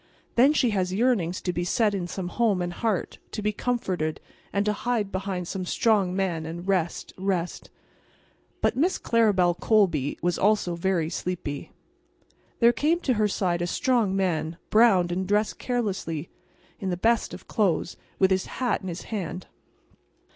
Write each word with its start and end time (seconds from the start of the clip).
Then 0.33 0.51
she 0.51 0.71
has 0.71 0.91
yearnings 0.91 1.41
to 1.41 1.53
be 1.53 1.63
set 1.63 1.93
in 1.93 2.07
some 2.07 2.29
home 2.29 2.59
and 2.63 2.73
heart; 2.73 3.19
to 3.33 3.43
be 3.43 3.51
comforted, 3.53 4.19
and 4.51 4.65
to 4.65 4.73
hide 4.73 5.11
behind 5.11 5.47
some 5.47 5.63
strong 5.63 6.19
arm 6.19 6.19
and 6.43 6.67
rest, 6.67 7.13
rest. 7.17 7.69
But 8.61 8.75
Miss 8.75 8.97
Claribel 8.97 9.53
Colby 9.59 10.17
was 10.19 10.39
also 10.39 10.73
very 10.73 11.11
sleepy. 11.11 11.71
There 12.57 12.73
came 12.73 12.99
to 13.01 13.13
her 13.13 13.27
side 13.27 13.61
a 13.61 13.67
strong 13.67 14.15
man, 14.15 14.57
browned 14.71 15.11
and 15.11 15.27
dressed 15.27 15.59
carelessly 15.59 16.29
in 16.79 16.89
the 16.89 16.97
best 16.97 17.31
of 17.31 17.47
clothes, 17.47 17.95
with 18.17 18.31
his 18.31 18.47
hat 18.47 18.81
in 18.81 18.87
his 18.87 19.03
hand. 19.13 19.45